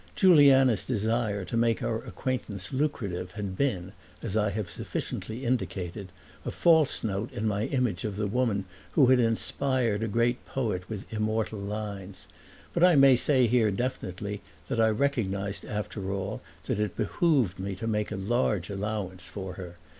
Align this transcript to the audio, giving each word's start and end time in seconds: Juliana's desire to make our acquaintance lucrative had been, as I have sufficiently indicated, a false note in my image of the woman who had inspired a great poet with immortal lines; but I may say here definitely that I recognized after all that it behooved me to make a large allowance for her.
Juliana's 0.15 0.83
desire 0.83 1.45
to 1.45 1.55
make 1.55 1.83
our 1.83 1.99
acquaintance 2.05 2.73
lucrative 2.73 3.33
had 3.33 3.55
been, 3.55 3.91
as 4.23 4.35
I 4.35 4.49
have 4.49 4.67
sufficiently 4.67 5.45
indicated, 5.45 6.11
a 6.43 6.49
false 6.49 7.03
note 7.03 7.31
in 7.31 7.47
my 7.47 7.65
image 7.65 8.03
of 8.03 8.15
the 8.15 8.25
woman 8.25 8.65
who 8.93 9.05
had 9.11 9.19
inspired 9.19 10.01
a 10.01 10.07
great 10.07 10.43
poet 10.47 10.89
with 10.89 11.13
immortal 11.13 11.59
lines; 11.59 12.25
but 12.73 12.83
I 12.83 12.95
may 12.95 13.15
say 13.15 13.45
here 13.45 13.69
definitely 13.69 14.41
that 14.69 14.81
I 14.81 14.89
recognized 14.89 15.65
after 15.65 16.11
all 16.11 16.41
that 16.63 16.79
it 16.79 16.97
behooved 16.97 17.59
me 17.59 17.75
to 17.75 17.85
make 17.85 18.11
a 18.11 18.15
large 18.15 18.71
allowance 18.71 19.27
for 19.27 19.53
her. 19.53 19.77